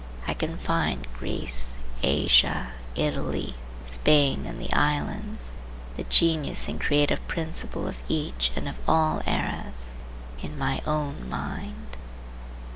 I 0.25 0.33
can 0.33 0.57
find 0.57 1.07
Greece, 1.19 1.77
Asia, 2.01 2.71
Italy, 2.95 3.53
Spain 3.85 4.47
and 4.47 4.59
the 4.59 4.73
Islands,—the 4.73 6.05
genius 6.05 6.67
and 6.67 6.81
creative 6.81 7.27
principle 7.27 7.87
of 7.87 8.01
each 8.09 8.51
and 8.55 8.67
of 8.67 8.79
all 8.87 9.21
eras, 9.27 9.95
in 10.41 10.57
my 10.57 10.81
own 10.87 11.29
mind. 11.29 11.97